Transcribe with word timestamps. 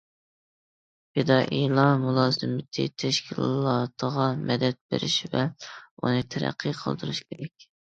پىدائىيلار 1.17 1.91
مۇلازىمىتى 2.07 2.87
تەشكىلاتىغا 3.05 4.29
مەدەت 4.51 4.83
بېرىش 4.89 5.23
ۋە 5.39 5.49
ئۇنى 5.57 6.31
تەرەققىي 6.35 6.81
قىلدۇرۇش 6.85 7.27
كېرەك. 7.33 7.75